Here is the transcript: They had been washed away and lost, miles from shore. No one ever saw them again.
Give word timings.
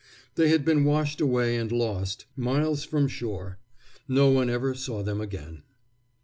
They 0.33 0.49
had 0.49 0.65
been 0.65 0.83
washed 0.83 1.21
away 1.21 1.55
and 1.57 1.71
lost, 1.71 2.25
miles 2.35 2.83
from 2.83 3.07
shore. 3.07 3.59
No 4.07 4.31
one 4.31 4.49
ever 4.49 4.73
saw 4.73 5.03
them 5.03 5.21
again. 5.21 5.61